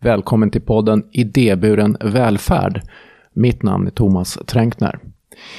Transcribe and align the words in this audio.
Välkommen 0.00 0.50
till 0.50 0.60
podden 0.60 1.04
Idéburen 1.12 1.96
välfärd. 2.00 2.82
Mitt 3.32 3.62
namn 3.62 3.86
är 3.86 3.90
Thomas 3.90 4.38
Tränkner. 4.46 4.98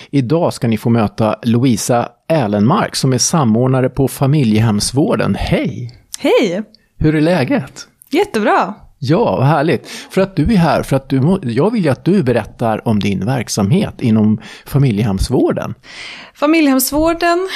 Idag 0.09 0.53
ska 0.53 0.67
ni 0.67 0.77
få 0.77 0.89
möta 0.89 1.39
Louisa 1.43 2.09
Älenmark 2.27 2.95
som 2.95 3.13
är 3.13 3.17
samordnare 3.17 3.89
på 3.89 4.07
familjehemsvården. 4.07 5.35
Hej! 5.35 5.91
Hej! 6.19 6.63
Hur 6.97 7.15
är 7.15 7.21
läget? 7.21 7.87
Jättebra! 8.09 8.73
Ja, 8.99 9.35
vad 9.37 9.45
härligt. 9.45 9.87
För 9.87 10.21
att 10.21 10.35
du 10.35 10.53
är 10.53 10.57
här, 10.57 10.83
för 10.83 10.95
att 10.95 11.09
du, 11.09 11.39
jag 11.43 11.71
vill 11.71 11.83
ju 11.83 11.89
att 11.89 12.05
du 12.05 12.23
berättar 12.23 12.87
om 12.87 12.99
din 12.99 13.25
verksamhet 13.25 14.01
inom 14.01 14.41
familjehemsvården. 14.65 15.73
Familjehemsvården 16.33 17.49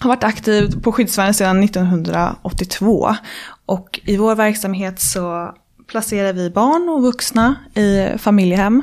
har 0.00 0.08
varit 0.08 0.24
aktiv 0.24 0.80
på 0.82 0.92
skyddsvärnet 0.92 1.36
sedan 1.36 1.62
1982. 1.62 3.14
Och 3.66 4.00
i 4.04 4.16
vår 4.16 4.34
verksamhet 4.34 5.00
så 5.00 5.54
placerar 5.90 6.32
vi 6.32 6.50
barn 6.50 6.88
och 6.88 7.02
vuxna 7.02 7.54
i 7.74 8.18
familjehem. 8.18 8.82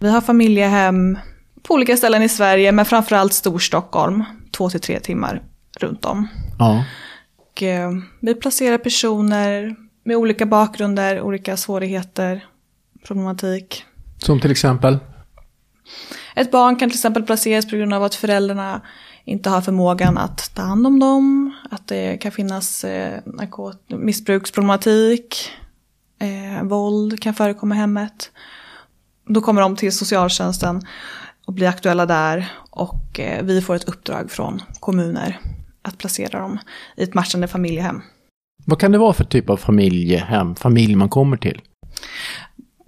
Vi 0.00 0.10
har 0.10 0.20
familjehem 0.20 1.18
på 1.62 1.74
olika 1.74 1.96
ställen 1.96 2.22
i 2.22 2.28
Sverige, 2.28 2.72
men 2.72 2.84
framförallt 2.84 3.32
Storstockholm, 3.32 4.24
två 4.56 4.70
till 4.70 4.80
tre 4.80 5.00
timmar 5.00 5.42
runt 5.80 6.04
om. 6.04 6.28
Ja. 6.58 6.84
Och, 7.36 7.62
eh, 7.62 7.90
vi 8.20 8.34
placerar 8.34 8.78
personer 8.78 9.76
med 10.04 10.16
olika 10.16 10.46
bakgrunder, 10.46 11.20
olika 11.20 11.56
svårigheter, 11.56 12.44
problematik. 13.06 13.84
Som 14.18 14.40
till 14.40 14.50
exempel? 14.50 14.98
Ett 16.34 16.50
barn 16.50 16.76
kan 16.76 16.90
till 16.90 16.96
exempel 16.96 17.22
placeras 17.22 17.70
på 17.70 17.76
grund 17.76 17.94
av 17.94 18.04
att 18.04 18.14
föräldrarna 18.14 18.80
inte 19.24 19.50
har 19.50 19.60
förmågan 19.60 20.18
att 20.18 20.54
ta 20.54 20.62
hand 20.62 20.86
om 20.86 20.98
dem, 20.98 21.54
att 21.70 21.88
det 21.88 22.16
kan 22.16 22.32
finnas 22.32 22.84
eh, 22.84 23.20
missbruksproblematik, 23.86 25.50
eh, 26.18 26.62
våld 26.62 27.22
kan 27.22 27.34
förekomma 27.34 27.74
i 27.74 27.78
hemmet. 27.78 28.30
Då 29.26 29.40
kommer 29.40 29.62
de 29.62 29.76
till 29.76 29.92
socialtjänsten 29.92 30.82
och 31.46 31.52
blir 31.52 31.68
aktuella 31.68 32.06
där 32.06 32.52
och 32.70 33.20
eh, 33.20 33.44
vi 33.44 33.62
får 33.62 33.74
ett 33.74 33.88
uppdrag 33.88 34.30
från 34.30 34.62
kommuner 34.80 35.40
att 35.82 35.98
placera 35.98 36.40
dem 36.40 36.58
i 36.96 37.02
ett 37.02 37.14
matchande 37.14 37.48
familjehem. 37.48 38.02
Vad 38.64 38.80
kan 38.80 38.92
det 38.92 38.98
vara 38.98 39.12
för 39.12 39.24
typ 39.24 39.50
av 39.50 39.56
familjehem, 39.56 40.54
familj 40.54 40.94
man 40.94 41.08
kommer 41.08 41.36
till? 41.36 41.60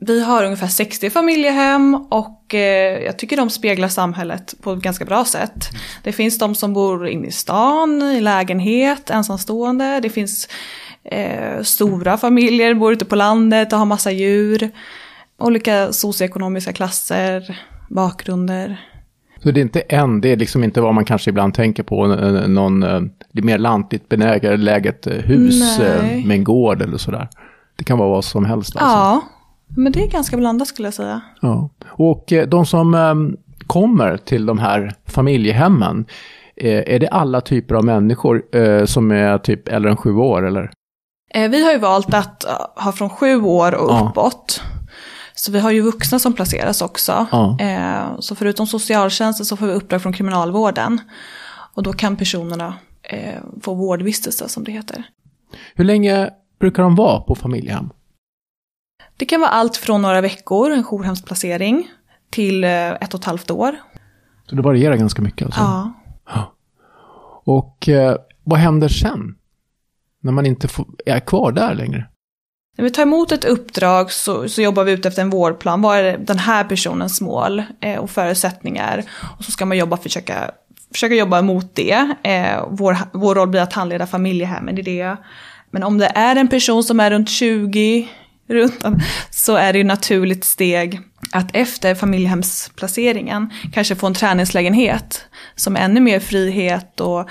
Vi 0.03 0.25
har 0.25 0.45
ungefär 0.45 0.67
60 0.67 1.11
familjehem 1.11 1.95
och 2.11 2.55
eh, 2.55 3.05
jag 3.05 3.19
tycker 3.19 3.37
de 3.37 3.51
speglar 3.51 3.89
samhället 3.89 4.55
på 4.63 4.73
ett 4.73 4.83
ganska 4.83 5.05
bra 5.05 5.25
sätt. 5.25 5.69
Det 6.03 6.13
finns 6.13 6.39
de 6.39 6.55
som 6.55 6.73
bor 6.73 7.09
inne 7.09 7.27
i 7.27 7.31
stan, 7.31 8.03
i 8.03 8.21
lägenhet, 8.21 9.11
ensamstående. 9.11 10.01
Det 10.01 10.11
finns 10.11 10.49
eh, 11.05 11.63
stora 11.63 12.17
familjer, 12.17 12.75
bor 12.75 12.93
ute 12.93 13.05
på 13.05 13.17
landet 13.17 13.73
och 13.73 13.79
har 13.79 13.87
massa 13.87 14.11
djur. 14.11 14.71
Olika 15.39 15.93
socioekonomiska 15.93 16.73
klasser, 16.73 17.59
bakgrunder. 17.89 18.81
Så 19.43 19.51
det 19.51 19.61
är 19.61 19.63
inte 19.63 19.81
en, 19.81 20.21
det 20.21 20.29
är 20.29 20.37
liksom 20.37 20.65
inte 20.65 20.81
vad 20.81 20.95
man 20.95 21.05
kanske 21.05 21.31
ibland 21.31 21.55
tänker 21.55 21.83
på, 21.83 22.07
någon 22.07 22.81
det 23.33 23.43
mer 23.43 23.59
lantligt 23.59 24.09
benäget 24.09 25.07
hus 25.07 25.79
Nej. 25.79 26.25
med 26.27 26.37
en 26.37 26.45
gård 26.45 26.83
eller 26.83 26.97
sådär. 26.97 27.29
Det 27.77 27.85
kan 27.85 27.99
vara 27.99 28.09
vad 28.09 28.25
som 28.25 28.45
helst. 28.45 28.77
Alltså. 28.77 28.97
Ja, 28.97 29.21
men 29.77 29.93
det 29.93 30.03
är 30.03 30.11
ganska 30.11 30.37
blandat 30.37 30.69
skulle 30.69 30.87
jag 30.87 30.95
säga. 30.95 31.21
Ja. 31.41 31.71
Och 31.87 32.33
de 32.49 32.67
som 32.67 33.37
kommer 33.67 34.17
till 34.17 34.47
de 34.47 34.59
här 34.59 34.95
familjehemmen, 35.07 36.05
är 36.57 36.99
det 36.99 37.09
alla 37.09 37.41
typer 37.41 37.75
av 37.75 37.85
människor 37.85 38.43
som 38.87 39.11
är 39.11 39.39
typ 39.39 39.69
äldre 39.69 39.91
än 39.91 39.97
sju 39.97 40.15
år 40.15 40.47
eller? 40.47 40.71
Vi 41.35 41.65
har 41.65 41.73
ju 41.73 41.79
valt 41.79 42.15
att 42.15 42.45
ha 42.77 42.93
från 42.93 43.11
sju 43.11 43.43
år 43.43 43.75
och 43.75 43.91
ja. 43.91 44.09
uppåt. 44.11 44.63
Så 45.35 45.53
vi 45.53 45.61
har 45.61 45.71
ju 45.71 45.81
vuxna 45.81 46.19
som 46.19 46.33
placeras 46.33 46.83
också. 46.83 47.27
Ja. 47.33 47.59
Eh, 47.61 48.19
så 48.19 48.35
förutom 48.35 48.67
socialtjänsten 48.67 49.47
så 49.47 49.57
får 49.57 49.67
vi 49.67 49.73
uppdrag 49.73 50.03
från 50.03 50.13
kriminalvården. 50.13 51.01
Och 51.75 51.83
då 51.83 51.93
kan 51.93 52.17
personerna 52.17 52.75
eh, 53.03 53.41
få 53.63 53.75
vårdvistelse 53.75 54.49
som 54.49 54.65
det 54.65 54.73
heter. 54.73 55.05
Hur 55.75 55.85
länge 55.85 56.31
brukar 56.61 56.83
de 56.83 56.95
vara 56.95 57.21
på 57.21 57.35
familjehem? 57.35 57.91
Det 59.17 59.25
kan 59.25 59.41
vara 59.41 59.51
allt 59.51 59.77
från 59.77 60.03
några 60.03 60.21
veckor, 60.21 60.71
en 60.71 60.85
jourhemsplacering, 60.85 61.89
till 62.31 62.65
eh, 62.65 62.91
ett 62.91 63.15
och 63.15 63.21
ett 63.21 63.27
halvt 63.27 63.51
år. 63.51 63.77
Så 64.47 64.57
det 64.57 64.63
varierar 64.63 64.97
ganska 64.97 65.23
mycket 65.23 65.47
alltså? 65.47 65.61
Ja. 65.61 65.93
ja. 66.27 66.55
Och 67.45 67.89
eh, 67.89 68.17
vad 68.45 68.59
händer 68.59 68.89
sen? 68.89 69.37
När 70.23 70.33
man 70.33 70.47
inte 70.47 70.69
får, 70.69 70.87
är 71.07 71.21
kvar 71.21 71.53
där 71.53 71.75
längre? 71.75 72.07
När 72.77 72.85
vi 72.85 72.91
tar 72.91 73.03
emot 73.03 73.33
ett 73.33 73.45
uppdrag 73.45 74.13
så, 74.13 74.49
så 74.49 74.63
jobbar 74.63 74.85
vi 74.85 74.93
ut 74.93 75.07
efter 75.07 75.23
en 75.23 75.31
vårdplan. 75.31 75.83
Vad 75.83 75.99
är 75.99 76.19
den 76.19 76.39
här 76.39 76.65
personens 76.65 77.21
mål 77.21 77.63
eh, 77.81 77.99
och 77.99 78.11
förutsättningar? 78.11 79.05
Och 79.39 79.45
så 79.45 79.51
ska 79.51 79.67
man 79.67 79.77
jobba, 79.77 79.97
försöka, 79.97 80.51
försöka 80.93 81.15
jobba 81.15 81.43
mot 81.43 81.75
det. 81.75 82.15
Eh, 82.23 82.67
vår, 82.71 82.97
vår 83.13 83.35
roll 83.35 83.49
blir 83.49 83.61
att 83.61 83.73
handleda 83.73 84.07
familjehemmen 84.07 84.79
i 84.79 84.83
det. 84.83 85.17
Men 85.71 85.83
om 85.83 85.99
det 85.99 86.13
är 86.15 86.37
en 86.37 86.49
person 86.49 86.85
som 86.85 87.01
är 87.01 87.11
runt 87.11 87.29
20 87.29 88.09
runt, 88.49 88.85
så 89.31 89.57
är 89.57 89.73
det 89.73 89.79
ju 89.79 89.85
naturligt 89.85 90.45
steg 90.45 91.01
att 91.33 91.57
efter 91.57 91.95
familjehemsplaceringen 91.95 93.51
kanske 93.73 93.97
få 93.97 94.07
en 94.07 94.15
träningslägenhet 94.15 95.25
som 95.55 95.77
är 95.77 95.81
ännu 95.81 96.01
mer 96.01 96.21
frihet 96.21 97.01
och 97.01 97.29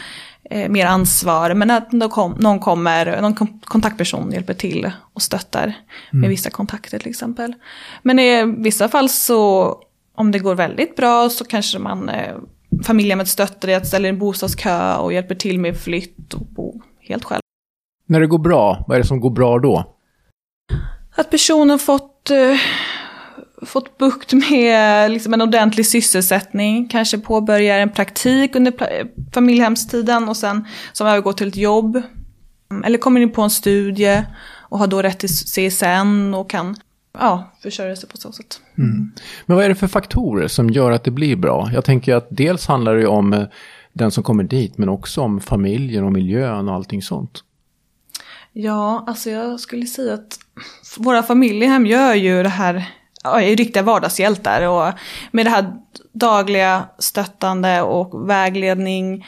eh, 0.50 0.70
mer 0.70 0.86
ansvar. 0.86 1.54
Men 1.54 1.72
att 1.72 1.92
någon 1.92 2.60
kommer, 2.60 3.22
någon 3.22 3.60
kontaktperson 3.62 4.32
hjälper 4.32 4.54
till 4.54 4.92
och 5.14 5.22
stöttar 5.22 5.64
mm. 5.64 6.22
med 6.22 6.30
vissa 6.30 6.50
kontakter 6.50 7.00
till 7.00 7.10
exempel. 7.10 7.54
Men 8.02 8.20
i 8.20 8.56
vissa 8.58 8.90
fall 8.90 9.10
så, 9.10 9.76
om 10.16 10.32
det 10.32 10.40
går 10.40 10.56
väldigt 10.56 10.96
bra 10.96 11.30
så 11.30 11.46
kanske 11.46 11.80
man 11.80 12.10
eh, 12.10 12.36
familjehemmet 12.84 13.28
stöttar 13.28 13.68
det, 13.68 13.76
att 13.76 13.88
ställa 13.88 14.08
en 14.08 14.20
bostadskö 14.20 14.96
och 14.96 15.14
hjälper 15.14 15.36
till 15.36 15.60
med 15.60 15.78
flytt 15.78 16.34
och 16.34 16.46
bo 16.46 16.82
helt 17.00 17.26
själv. 17.26 17.42
När 18.06 18.20
det 18.20 18.28
går 18.28 18.40
bra, 18.40 18.86
vad 18.88 18.96
är 18.96 19.02
det 19.02 19.08
som 19.08 19.20
går 19.20 19.30
bra 19.30 19.60
då? 19.60 19.96
Att 21.16 21.30
personen 21.30 21.80
fått 21.80 22.30
eh, 22.30 22.60
fått 23.62 23.98
bukt 23.98 24.34
med 24.34 25.12
liksom 25.12 25.34
en 25.34 25.42
ordentlig 25.42 25.86
sysselsättning, 25.86 26.88
kanske 26.88 27.18
påbörjar 27.18 27.80
en 27.80 27.90
praktik 27.90 28.56
under 28.56 28.74
familjehemstiden 29.34 30.30
och 30.30 30.38
sen 30.38 30.68
som 30.94 31.08
övergår 31.08 31.34
till 31.34 31.48
ett 31.48 31.56
jobb. 31.56 32.02
Eller 32.86 32.98
kommer 32.98 33.22
in 33.22 33.32
på 33.32 33.42
en 33.42 33.50
studie 33.50 34.24
och 34.70 34.80
har 34.80 34.88
då 34.88 35.02
rätt 35.02 35.20
till 35.20 35.30
CSN 35.30 36.34
och 36.34 36.50
kan 36.50 36.76
ja, 37.20 37.52
försörja 37.64 37.96
sig 37.96 38.10
på 38.10 38.18
så 38.18 38.32
sätt. 38.32 38.62
Mm. 38.78 39.12
Men 39.46 39.56
vad 39.58 39.66
är 39.66 39.70
det 39.70 39.76
för 39.76 39.88
faktorer 39.88 40.48
som 40.48 40.70
gör 40.70 40.92
att 40.92 41.04
det 41.04 41.12
blir 41.12 41.36
bra? 41.36 41.70
Jag 41.74 41.86
tänker 41.86 42.16
att 42.16 42.28
dels 42.30 42.68
handlar 42.68 42.96
det 42.96 43.08
om 43.08 43.34
eh, 43.34 43.44
den 43.94 44.12
som 44.12 44.24
kommer 44.24 44.44
dit 44.44 44.78
men 44.78 44.90
också 44.90 45.22
om 45.22 45.42
familjen 45.42 46.04
och 46.04 46.12
miljön 46.12 46.70
och 46.70 46.76
allting 46.76 47.02
sånt. 47.02 47.44
Ja, 48.54 49.04
alltså 49.08 49.30
jag 49.30 49.60
skulle 49.60 49.86
säga 49.86 50.14
att 50.14 50.40
våra 50.98 51.24
familjehem 51.24 51.86
gör 51.86 52.14
ju 52.14 52.44
det 52.44 52.50
här 52.50 52.99
riktiga 53.40 53.84
vardagshjältar. 53.84 54.62
Och 54.68 54.94
med 55.32 55.46
det 55.46 55.50
här 55.50 55.74
dagliga 56.14 56.84
stöttande 57.00 57.82
och 57.82 58.30
vägledning 58.30 59.26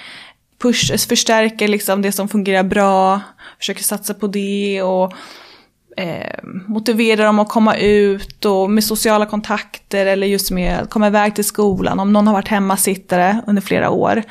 push, 0.61 1.07
förstärker 1.07 1.67
liksom 1.67 2.01
det 2.01 2.11
som 2.11 2.27
fungerar 2.27 2.63
bra, 2.63 3.21
försöker 3.59 3.83
satsa 3.83 4.13
på 4.13 4.27
det 4.27 4.81
och 4.83 5.13
eh, 5.97 6.39
motiverar 6.67 7.25
dem 7.25 7.39
att 7.39 7.49
komma 7.49 7.75
ut 7.75 8.45
och 8.45 8.71
med 8.71 8.83
sociala 8.83 9.25
kontakter 9.25 10.05
eller 10.05 10.27
just 10.27 10.51
med 10.51 10.79
att 10.79 10.89
komma 10.89 11.07
iväg 11.07 11.35
till 11.35 11.43
skolan. 11.43 11.99
Om 11.99 12.13
någon 12.13 12.27
har 12.27 12.33
varit 12.33 12.47
hemmasittare 12.47 13.41
under 13.47 13.61
flera 13.61 13.89
år, 13.89 14.23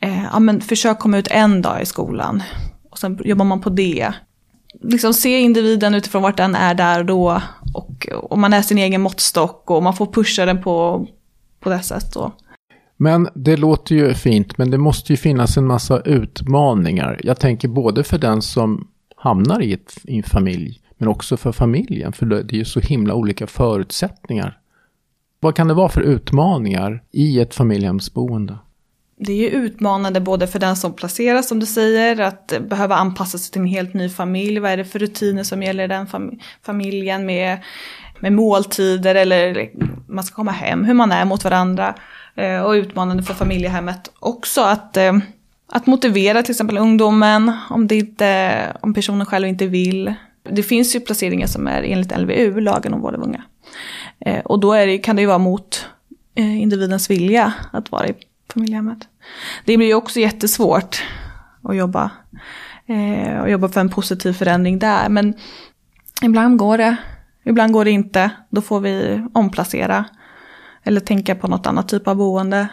eh, 0.00 0.24
ja, 0.32 0.38
men 0.38 0.60
försök 0.60 0.98
komma 0.98 1.18
ut 1.18 1.28
en 1.30 1.62
dag 1.62 1.82
i 1.82 1.86
skolan 1.86 2.42
och 2.90 2.98
sen 2.98 3.18
jobbar 3.24 3.44
man 3.44 3.60
på 3.60 3.70
det 3.70 4.12
liksom 4.82 5.14
se 5.14 5.40
individen 5.40 5.94
utifrån 5.94 6.22
vart 6.22 6.36
den 6.36 6.54
är 6.54 6.74
där 6.74 6.98
och 6.98 7.06
då. 7.06 7.42
Och, 7.74 8.08
och 8.12 8.38
man 8.38 8.52
är 8.52 8.62
sin 8.62 8.78
egen 8.78 9.00
måttstock 9.00 9.70
och 9.70 9.82
man 9.82 9.96
får 9.96 10.06
pusha 10.06 10.44
den 10.44 10.62
på, 10.62 11.06
på 11.60 11.70
det 11.70 11.80
sättet. 11.80 12.32
Men 12.96 13.28
det 13.34 13.56
låter 13.56 13.94
ju 13.94 14.14
fint, 14.14 14.58
men 14.58 14.70
det 14.70 14.78
måste 14.78 15.12
ju 15.12 15.16
finnas 15.16 15.56
en 15.56 15.66
massa 15.66 16.00
utmaningar. 16.00 17.20
Jag 17.24 17.40
tänker 17.40 17.68
både 17.68 18.04
för 18.04 18.18
den 18.18 18.42
som 18.42 18.88
hamnar 19.16 19.62
i, 19.62 19.72
ett, 19.72 19.98
i 20.04 20.16
en 20.16 20.22
familj, 20.22 20.80
men 20.98 21.08
också 21.08 21.36
för 21.36 21.52
familjen, 21.52 22.12
för 22.12 22.26
det 22.26 22.54
är 22.54 22.58
ju 22.58 22.64
så 22.64 22.80
himla 22.80 23.14
olika 23.14 23.46
förutsättningar. 23.46 24.58
Vad 25.40 25.56
kan 25.56 25.68
det 25.68 25.74
vara 25.74 25.88
för 25.88 26.00
utmaningar 26.00 27.02
i 27.10 27.40
ett 27.40 27.54
familjehemsboende? 27.54 28.58
Det 29.16 29.32
är 29.32 29.36
ju 29.36 29.48
utmanande 29.48 30.20
både 30.20 30.46
för 30.46 30.58
den 30.58 30.76
som 30.76 30.92
placeras 30.92 31.48
som 31.48 31.60
du 31.60 31.66
säger, 31.66 32.20
att 32.20 32.52
behöva 32.60 32.96
anpassa 32.96 33.38
sig 33.38 33.52
till 33.52 33.60
en 33.60 33.66
helt 33.66 33.94
ny 33.94 34.08
familj. 34.08 34.58
Vad 34.58 34.70
är 34.70 34.76
det 34.76 34.84
för 34.84 34.98
rutiner 34.98 35.42
som 35.42 35.62
gäller 35.62 35.84
i 35.84 35.88
den 35.88 36.06
fam 36.06 36.38
familjen 36.62 37.26
med, 37.26 37.58
med 38.20 38.32
måltider 38.32 39.14
eller 39.14 39.70
man 40.08 40.24
ska 40.24 40.34
komma 40.34 40.50
hem, 40.50 40.84
hur 40.84 40.94
man 40.94 41.12
är 41.12 41.24
mot 41.24 41.44
varandra. 41.44 41.94
Eh, 42.34 42.60
och 42.60 42.72
utmanande 42.72 43.22
för 43.22 43.34
familjehemmet 43.34 44.10
också 44.18 44.60
att, 44.60 44.96
eh, 44.96 45.12
att 45.72 45.86
motivera 45.86 46.42
till 46.42 46.52
exempel 46.52 46.78
ungdomen 46.78 47.52
om, 47.70 47.86
det 47.86 47.96
inte, 47.96 48.76
om 48.80 48.94
personen 48.94 49.26
själv 49.26 49.48
inte 49.48 49.66
vill. 49.66 50.14
Det 50.50 50.62
finns 50.62 50.96
ju 50.96 51.00
placeringar 51.00 51.46
som 51.46 51.66
är 51.66 51.82
enligt 51.82 52.18
LVU, 52.18 52.60
lagen 52.60 52.94
om 52.94 53.00
vård 53.00 53.14
av 53.14 53.22
unga. 53.22 53.42
Eh, 54.20 54.38
och 54.38 54.60
då 54.60 54.74
det, 54.74 54.98
kan 54.98 55.16
det 55.16 55.22
ju 55.22 55.28
vara 55.28 55.38
mot 55.38 55.86
eh, 56.34 56.62
individens 56.62 57.10
vilja 57.10 57.52
att 57.72 57.92
vara 57.92 58.08
i 58.08 58.14
familjehemmet. 58.54 59.08
Det 59.64 59.76
blir 59.76 59.86
ju 59.86 59.94
också 59.94 60.20
jättesvårt 60.20 61.02
att 61.62 61.76
jobba, 61.76 62.10
eh, 62.86 63.40
och 63.40 63.50
jobba 63.50 63.68
för 63.68 63.80
en 63.80 63.90
positiv 63.90 64.32
förändring 64.32 64.78
där. 64.78 65.08
Men 65.08 65.34
ibland 66.22 66.58
går 66.58 66.78
det, 66.78 66.96
ibland 67.44 67.72
går 67.72 67.84
det 67.84 67.90
inte. 67.90 68.30
Då 68.50 68.60
får 68.60 68.80
vi 68.80 69.26
omplacera. 69.34 70.04
Eller 70.84 71.00
tänka 71.00 71.34
på 71.34 71.48
något 71.48 71.66
annat 71.66 71.88
typ 71.88 72.08
av 72.08 72.16
boende. 72.16 72.68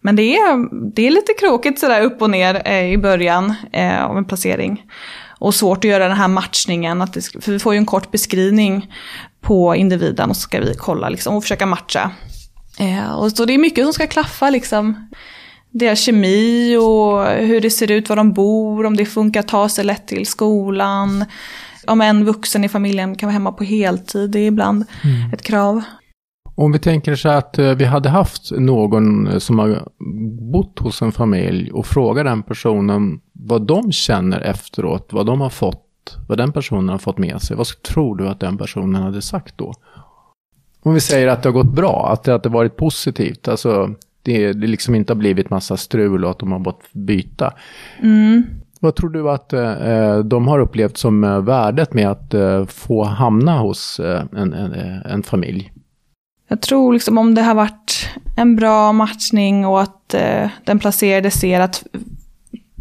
Men 0.00 0.16
det 0.16 0.36
är, 0.36 0.68
det 0.94 1.06
är 1.06 1.10
lite 1.10 1.32
krokigt 1.40 1.78
sådär 1.78 2.02
upp 2.02 2.22
och 2.22 2.30
ner 2.30 2.62
eh, 2.64 2.92
i 2.92 2.98
början 2.98 3.54
eh, 3.72 4.04
av 4.04 4.18
en 4.18 4.24
placering. 4.24 4.86
Och 5.28 5.54
svårt 5.54 5.78
att 5.78 5.90
göra 5.90 6.08
den 6.08 6.16
här 6.16 6.28
matchningen, 6.28 7.02
att 7.02 7.12
det, 7.12 7.20
för 7.40 7.52
vi 7.52 7.58
får 7.58 7.74
ju 7.74 7.78
en 7.78 7.86
kort 7.86 8.10
beskrivning 8.10 8.94
på 9.40 9.76
individen 9.76 10.30
och 10.30 10.36
så 10.36 10.42
ska 10.42 10.60
vi 10.60 10.74
kolla 10.74 11.08
liksom, 11.08 11.34
och 11.36 11.42
försöka 11.42 11.66
matcha. 11.66 12.10
Eh, 12.78 13.12
och 13.12 13.32
så 13.32 13.44
det 13.44 13.54
är 13.54 13.58
mycket 13.58 13.84
som 13.84 13.92
ska 13.92 14.06
klaffa 14.06 14.50
liksom. 14.50 15.08
Deras 15.70 16.00
kemi 16.00 16.76
och 16.76 17.26
hur 17.26 17.60
det 17.60 17.70
ser 17.70 17.90
ut, 17.90 18.08
var 18.08 18.16
de 18.16 18.32
bor, 18.32 18.86
om 18.86 18.96
det 18.96 19.06
funkar 19.06 19.40
att 19.40 19.48
ta 19.48 19.68
sig 19.68 19.84
lätt 19.84 20.06
till 20.06 20.26
skolan. 20.26 21.24
Om 21.86 22.00
en 22.00 22.24
vuxen 22.24 22.64
i 22.64 22.68
familjen 22.68 23.16
kan 23.16 23.26
vara 23.26 23.32
hemma 23.32 23.52
på 23.52 23.64
heltid, 23.64 24.30
det 24.30 24.40
är 24.40 24.46
ibland 24.46 24.84
mm. 25.04 25.32
ett 25.32 25.42
krav. 25.42 25.82
Om 26.54 26.72
vi 26.72 26.78
tänker 26.78 27.14
så 27.14 27.28
att 27.28 27.58
eh, 27.58 27.70
vi 27.70 27.84
hade 27.84 28.08
haft 28.08 28.50
någon 28.50 29.40
som 29.40 29.58
har 29.58 29.88
bott 30.52 30.78
hos 30.78 31.02
en 31.02 31.12
familj 31.12 31.72
och 31.72 31.86
frågar 31.86 32.24
den 32.24 32.42
personen 32.42 33.20
vad 33.32 33.66
de 33.66 33.92
känner 33.92 34.40
efteråt, 34.40 35.08
vad 35.12 35.26
de 35.26 35.40
har 35.40 35.50
fått, 35.50 36.18
vad 36.28 36.38
den 36.38 36.52
personen 36.52 36.88
har 36.88 36.98
fått 36.98 37.18
med 37.18 37.42
sig. 37.42 37.56
Vad 37.56 37.66
tror 37.66 38.16
du 38.16 38.28
att 38.28 38.40
den 38.40 38.58
personen 38.58 39.02
hade 39.02 39.22
sagt 39.22 39.58
då? 39.58 39.74
Om 40.82 40.94
vi 40.94 41.00
säger 41.00 41.28
att 41.28 41.42
det 41.42 41.48
har 41.48 41.54
gått 41.54 41.74
bra, 41.74 42.10
att 42.12 42.24
det, 42.24 42.32
har 42.32 42.48
varit 42.48 42.76
positivt, 42.76 43.48
alltså 43.48 43.94
det, 44.22 44.52
det 44.52 44.66
liksom 44.66 44.94
inte 44.94 45.12
har 45.12 45.18
blivit 45.18 45.50
massa 45.50 45.76
strul 45.76 46.24
och 46.24 46.30
att 46.30 46.38
de 46.38 46.52
har 46.52 46.64
fått 46.64 46.92
byta. 46.92 47.52
Mm. 48.02 48.42
Vad 48.80 48.96
tror 48.96 49.10
du 49.10 49.30
att 49.30 49.52
eh, 49.52 50.18
de 50.18 50.48
har 50.48 50.58
upplevt 50.58 50.96
som 50.96 51.24
eh, 51.24 51.40
värdet 51.40 51.94
med 51.94 52.10
att 52.10 52.34
eh, 52.34 52.66
få 52.66 53.04
hamna 53.04 53.58
hos 53.58 54.00
eh, 54.00 54.22
en, 54.36 54.52
en, 54.52 54.72
en 55.04 55.22
familj? 55.22 55.72
Jag 56.48 56.62
tror 56.62 56.92
liksom 56.92 57.18
om 57.18 57.34
det 57.34 57.42
har 57.42 57.54
varit 57.54 58.08
en 58.36 58.56
bra 58.56 58.92
matchning 58.92 59.66
och 59.66 59.80
att 59.80 60.14
eh, 60.14 60.48
den 60.64 60.78
placerade 60.78 61.30
ser 61.30 61.60
att 61.60 61.84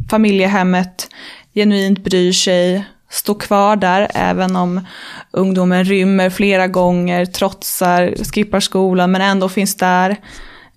familjehemmet 0.09 1.07
genuint 1.53 2.03
bryr 2.03 2.31
sig, 2.31 2.85
Stå 3.09 3.35
kvar 3.35 3.75
där 3.75 4.07
även 4.13 4.55
om 4.55 4.85
ungdomen 5.31 5.83
rymmer 5.83 6.29
flera 6.29 6.67
gånger, 6.67 7.25
trotsar, 7.25 8.15
skippar 8.33 8.59
skolan 8.59 9.11
men 9.11 9.21
ändå 9.21 9.49
finns 9.49 9.75
där 9.75 10.17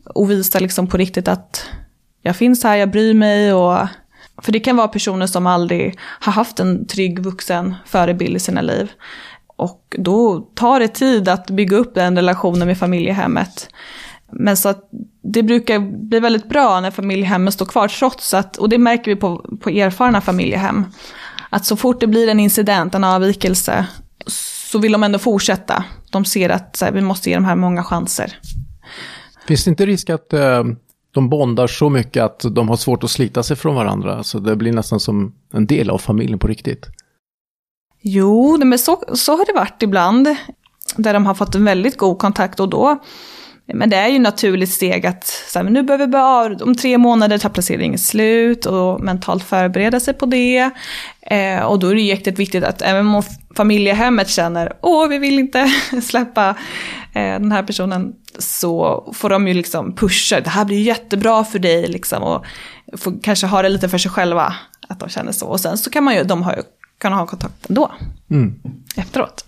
och 0.04 0.30
visar 0.30 0.60
liksom 0.60 0.86
på 0.86 0.96
riktigt 0.96 1.28
att 1.28 1.66
jag 2.22 2.36
finns 2.36 2.64
här, 2.64 2.76
jag 2.76 2.90
bryr 2.90 3.14
mig 3.14 3.52
och 3.52 3.78
för 4.42 4.52
det 4.52 4.60
kan 4.60 4.76
vara 4.76 4.88
personer 4.88 5.26
som 5.26 5.46
aldrig 5.46 5.98
har 6.00 6.32
haft 6.32 6.60
en 6.60 6.86
trygg 6.86 7.18
vuxen 7.18 7.74
förebild 7.86 8.36
i 8.36 8.40
sina 8.40 8.60
liv. 8.60 8.90
Och 9.46 9.96
då 9.98 10.40
tar 10.54 10.80
det 10.80 10.88
tid 10.88 11.28
att 11.28 11.50
bygga 11.50 11.76
upp 11.76 11.94
den 11.94 12.16
relationen 12.16 12.66
med 12.68 12.78
familjehemmet. 12.78 13.68
Men 14.32 14.56
så 14.56 14.68
att 14.68 14.88
det 15.22 15.42
brukar 15.42 15.78
bli 16.08 16.20
väldigt 16.20 16.48
bra 16.48 16.80
när 16.80 16.90
familjehemmen 16.90 17.52
står 17.52 17.66
kvar 17.66 17.88
trots 17.88 18.34
att, 18.34 18.56
och 18.56 18.68
det 18.68 18.78
märker 18.78 19.10
vi 19.10 19.16
på, 19.16 19.56
på 19.60 19.70
erfarna 19.70 20.20
familjehem, 20.20 20.84
att 21.52 21.64
så 21.66 21.76
fort 21.76 22.00
det 22.00 22.06
blir 22.06 22.28
en 22.28 22.40
incident, 22.40 22.94
en 22.94 23.04
avvikelse, 23.04 23.86
så 24.26 24.78
vill 24.78 24.92
de 24.92 25.02
ändå 25.02 25.18
fortsätta. 25.18 25.84
De 26.10 26.24
ser 26.24 26.48
att 26.48 26.80
här, 26.80 26.92
vi 26.92 27.00
måste 27.00 27.30
ge 27.30 27.36
de 27.36 27.44
här 27.44 27.56
många 27.56 27.84
chanser. 27.84 28.38
Finns 29.46 29.64
det 29.64 29.70
inte 29.70 29.86
risk 29.86 30.10
att 30.10 30.32
eh, 30.32 30.64
de 31.10 31.28
bondar 31.28 31.66
så 31.66 31.90
mycket 31.90 32.22
att 32.22 32.44
de 32.50 32.68
har 32.68 32.76
svårt 32.76 33.04
att 33.04 33.10
slita 33.10 33.42
sig 33.42 33.56
från 33.56 33.74
varandra? 33.74 34.22
Så 34.22 34.38
det 34.38 34.56
blir 34.56 34.72
nästan 34.72 35.00
som 35.00 35.34
en 35.52 35.66
del 35.66 35.90
av 35.90 35.98
familjen 35.98 36.38
på 36.38 36.46
riktigt? 36.46 36.86
Jo, 38.02 38.56
men 38.64 38.78
så, 38.78 39.02
så 39.14 39.36
har 39.36 39.46
det 39.46 39.52
varit 39.52 39.82
ibland. 39.82 40.36
Där 40.96 41.14
de 41.14 41.26
har 41.26 41.34
fått 41.34 41.54
en 41.54 41.64
väldigt 41.64 41.96
god 41.96 42.18
kontakt 42.18 42.60
och 42.60 42.68
då 42.68 42.98
men 43.74 43.90
det 43.90 43.96
är 43.96 44.08
ju 44.08 44.16
ett 44.16 44.22
naturligt 44.22 44.70
steg 44.70 45.06
att 45.06 45.24
så 45.24 45.58
här, 45.58 45.70
nu 45.70 45.82
behöver 45.82 46.06
vi 46.06 46.10
bara, 46.10 46.64
om 46.64 46.74
tre 46.74 46.98
månader 46.98 47.38
tar 47.38 47.48
placeringen 47.48 47.98
slut 47.98 48.66
och 48.66 49.00
mentalt 49.00 49.44
förbereda 49.44 50.00
sig 50.00 50.14
på 50.14 50.26
det. 50.26 50.70
Eh, 51.22 51.62
och 51.62 51.78
då 51.78 51.88
är 51.88 51.94
det 51.94 52.00
jätteviktigt 52.00 52.64
att 52.64 52.82
även 52.82 53.06
om 53.06 53.22
familjehemmet 53.56 54.28
känner 54.28 54.72
åh 54.82 55.08
vi 55.08 55.18
vill 55.18 55.38
inte 55.38 55.72
släppa 56.02 56.48
eh, 57.14 57.32
den 57.40 57.52
här 57.52 57.62
personen 57.62 58.12
så 58.38 59.12
får 59.14 59.30
de 59.30 59.48
ju 59.48 59.54
liksom 59.54 59.96
pusha, 59.96 60.40
det 60.40 60.50
här 60.50 60.64
blir 60.64 60.82
jättebra 60.82 61.44
för 61.44 61.58
dig 61.58 61.88
liksom 61.88 62.22
och 62.22 62.44
får 62.96 63.22
kanske 63.22 63.46
ha 63.46 63.62
det 63.62 63.68
lite 63.68 63.88
för 63.88 63.98
sig 63.98 64.10
själva 64.10 64.54
att 64.88 65.00
de 65.00 65.08
känner 65.08 65.32
så. 65.32 65.46
Och 65.46 65.60
sen 65.60 65.78
så 65.78 65.90
kan 65.90 66.04
man 66.04 66.14
ju, 66.14 66.24
de 66.24 66.42
har 66.42 66.52
ju 66.56 66.62
kan 66.98 67.12
ha 67.12 67.26
kontakt 67.26 67.68
ändå. 67.68 67.92
Mm. 68.30 68.54
Efteråt. 68.96 69.44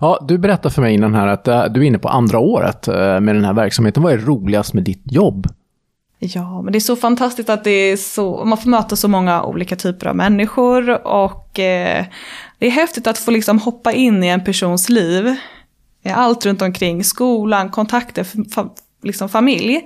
Ja, 0.00 0.24
du 0.28 0.38
berättade 0.38 0.74
för 0.74 0.82
mig 0.82 0.94
innan 0.94 1.14
här 1.14 1.26
att 1.26 1.48
eh, 1.48 1.64
du 1.64 1.80
är 1.80 1.84
inne 1.84 1.98
på 1.98 2.08
andra 2.08 2.38
året 2.38 2.88
eh, 2.88 3.20
med 3.20 3.34
den 3.34 3.44
här 3.44 3.52
verksamheten. 3.52 4.02
Vad 4.02 4.12
är 4.12 4.18
roligast 4.18 4.74
med 4.74 4.84
ditt 4.84 5.12
jobb? 5.12 5.46
Ja, 6.18 6.62
men 6.62 6.72
det 6.72 6.78
är 6.78 6.80
så 6.80 6.96
fantastiskt 6.96 7.50
att 7.50 7.64
det 7.64 7.70
är 7.70 7.96
så, 7.96 8.44
man 8.44 8.58
får 8.58 8.70
möta 8.70 8.96
så 8.96 9.08
många 9.08 9.42
olika 9.42 9.76
typer 9.76 10.06
av 10.06 10.16
människor 10.16 11.06
och 11.06 11.58
eh, 11.58 12.04
det 12.58 12.66
är 12.66 12.70
häftigt 12.70 13.06
att 13.06 13.18
få 13.18 13.30
liksom 13.30 13.58
hoppa 13.58 13.92
in 13.92 14.24
i 14.24 14.28
en 14.28 14.44
persons 14.44 14.88
liv. 14.88 15.36
Allt 16.14 16.46
runt 16.46 16.62
omkring, 16.62 17.04
skolan, 17.04 17.68
kontakter, 17.68 18.50
fa, 18.54 18.68
liksom 19.02 19.28
familj. 19.28 19.80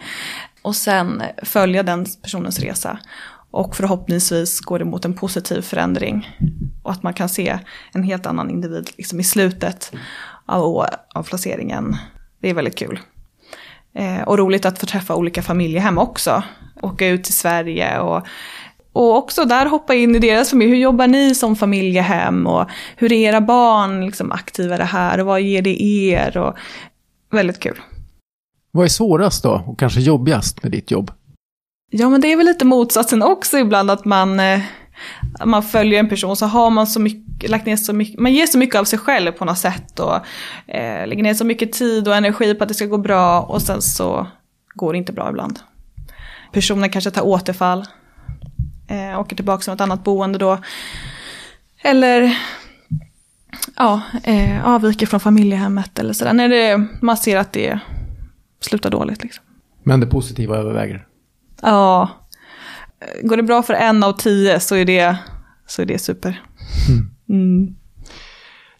Och 0.62 0.76
sen 0.76 1.22
följa 1.42 1.82
den 1.82 2.06
personens 2.22 2.60
resa. 2.60 2.98
Och 3.50 3.76
förhoppningsvis 3.76 4.60
går 4.60 4.78
det 4.78 4.84
mot 4.84 5.04
en 5.04 5.14
positiv 5.14 5.62
förändring. 5.62 6.28
Och 6.82 6.90
att 6.90 7.02
man 7.02 7.14
kan 7.14 7.28
se 7.28 7.58
en 7.92 8.02
helt 8.02 8.26
annan 8.26 8.50
individ 8.50 8.90
liksom 8.96 9.20
i 9.20 9.24
slutet 9.24 9.92
av, 10.46 10.86
av 11.14 11.22
placeringen. 11.22 11.96
Det 12.40 12.50
är 12.50 12.54
väldigt 12.54 12.78
kul. 12.78 13.00
Eh, 13.94 14.22
och 14.22 14.38
roligt 14.38 14.64
att 14.64 14.78
få 14.78 14.86
träffa 14.86 15.14
olika 15.14 15.42
familjehem 15.42 15.98
också. 15.98 16.42
Åka 16.82 17.08
ut 17.08 17.24
till 17.24 17.34
Sverige 17.34 18.00
och, 18.00 18.26
och 18.92 19.16
också 19.16 19.44
där 19.44 19.66
hoppa 19.66 19.94
in 19.94 20.16
i 20.16 20.18
deras 20.18 20.50
familj. 20.50 20.70
Hur 20.70 20.78
jobbar 20.78 21.06
ni 21.06 21.34
som 21.34 21.56
familjehem? 21.56 22.46
Och 22.46 22.70
hur 22.96 23.12
är 23.12 23.16
era 23.16 23.40
barn 23.40 24.06
liksom 24.06 24.32
aktiva 24.32 24.76
här? 24.76 25.20
Och 25.20 25.26
vad 25.26 25.40
ger 25.40 25.62
det 25.62 25.82
er? 25.82 26.36
Och, 26.36 26.54
väldigt 27.30 27.60
kul. 27.60 27.80
Vad 28.70 28.84
är 28.84 28.88
svårast 28.88 29.42
då 29.42 29.64
och 29.66 29.78
kanske 29.78 30.00
jobbigast 30.00 30.62
med 30.62 30.72
ditt 30.72 30.90
jobb? 30.90 31.10
Ja, 31.90 32.08
men 32.08 32.20
det 32.20 32.32
är 32.32 32.36
väl 32.36 32.46
lite 32.46 32.64
motsatsen 32.64 33.22
också 33.22 33.58
ibland 33.58 33.90
att 33.90 34.04
man, 34.04 34.40
eh, 34.40 34.60
man 35.44 35.62
följer 35.62 36.00
en 36.00 36.08
person 36.08 36.36
så 36.36 36.46
har 36.46 36.70
man 36.70 36.86
så 36.86 37.00
mycket, 37.00 37.50
lagt 37.50 37.66
ner 37.66 37.76
så 37.76 37.92
mycket, 37.92 38.20
man 38.20 38.32
ger 38.32 38.46
så 38.46 38.58
mycket 38.58 38.80
av 38.80 38.84
sig 38.84 38.98
själv 38.98 39.32
på 39.32 39.44
något 39.44 39.58
sätt 39.58 40.00
och 40.00 40.14
eh, 40.74 41.06
lägger 41.06 41.22
ner 41.22 41.34
så 41.34 41.44
mycket 41.44 41.72
tid 41.72 42.08
och 42.08 42.16
energi 42.16 42.54
på 42.54 42.64
att 42.64 42.68
det 42.68 42.74
ska 42.74 42.86
gå 42.86 42.98
bra 42.98 43.40
och 43.40 43.62
sen 43.62 43.82
så 43.82 44.26
går 44.74 44.92
det 44.92 44.98
inte 44.98 45.12
bra 45.12 45.28
ibland. 45.30 45.58
Personen 46.52 46.90
kanske 46.90 47.10
tar 47.10 47.26
återfall, 47.26 47.86
eh, 48.88 49.20
åker 49.20 49.36
tillbaka 49.36 49.62
till 49.62 49.70
något 49.70 49.80
annat 49.80 50.04
boende 50.04 50.38
då. 50.38 50.58
Eller 51.82 52.38
ja, 53.76 54.02
eh, 54.22 54.66
avviker 54.68 55.06
från 55.06 55.20
familjehemmet 55.20 55.98
eller 55.98 56.12
sådär. 56.12 56.32
När 56.32 56.48
det, 56.48 56.86
man 57.02 57.16
ser 57.16 57.36
att 57.36 57.52
det 57.52 57.80
slutar 58.60 58.90
dåligt. 58.90 59.22
Liksom. 59.22 59.44
Men 59.82 60.00
det 60.00 60.06
positiva 60.06 60.56
överväger? 60.56 61.06
Ja. 61.62 62.08
Går 63.22 63.36
det 63.36 63.42
bra 63.42 63.62
för 63.62 63.74
en 63.74 64.04
av 64.04 64.12
tio 64.12 64.60
så 64.60 64.76
är 64.76 64.84
det, 64.84 65.16
så 65.66 65.82
är 65.82 65.86
det 65.86 65.98
super. 65.98 66.42
Mm. 66.88 67.10
Mm. 67.28 67.76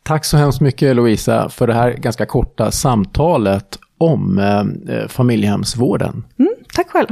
Tack 0.03 0.25
så 0.25 0.37
hemskt 0.37 0.61
mycket 0.61 0.97
Louisa 0.97 1.49
för 1.49 1.67
det 1.67 1.75
här 1.75 1.93
ganska 1.93 2.27
korta 2.27 2.71
samtalet 2.71 3.79
om 3.99 4.39
eh, 4.89 5.09
familjehemsvården. 5.09 6.25
Mm, 6.39 6.55
tack 6.75 6.91
själv. 6.91 7.09